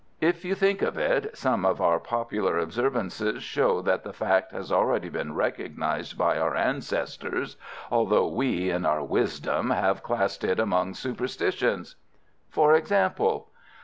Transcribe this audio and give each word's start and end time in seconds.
If 0.19 0.43
you 0.43 0.55
think 0.55 0.81
of 0.81 0.97
it, 0.97 1.37
some 1.37 1.63
of 1.63 1.79
our 1.79 1.99
popular 1.99 2.57
observances 2.57 3.43
show 3.43 3.83
that 3.83 4.03
the 4.03 4.11
fact 4.13 4.51
has 4.51 4.71
already 4.71 5.09
been 5.09 5.35
recognized 5.35 6.17
by 6.17 6.39
our 6.39 6.55
ancestors, 6.55 7.55
although 7.91 8.25
we, 8.27 8.71
in 8.71 8.83
our 8.83 9.03
wisdom, 9.03 9.69
have 9.69 10.01
classed 10.01 10.43
it 10.43 10.59
among 10.59 10.95
superstitions." 10.95 11.97
"For 12.49 12.73
example?" 12.73 13.49